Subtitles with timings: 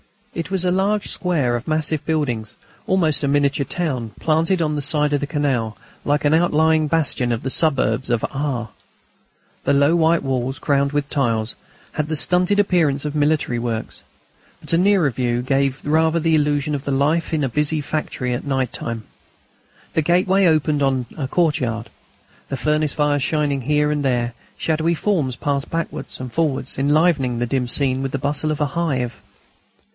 [0.33, 2.55] It was a large square of massive buildings,
[2.87, 7.31] almost a miniature town, planted on the side of the canal, like an outlying bastion
[7.31, 8.69] of the suburbs of R.
[9.65, 11.53] The low white walls, crowned with tiles,
[11.91, 14.01] had the stunted appearance of military works.
[14.61, 18.33] But a nearer view gave rather the illusion of the life in a busy factory
[18.33, 19.03] at night time.
[19.93, 21.91] The gateway opened on a courtyard,
[22.49, 24.33] with furnace fires shining here and there.
[24.57, 28.67] Shadowy forms passed backwards and forwards, enlivening the dim scene with the bustle of a
[28.77, 29.19] hive.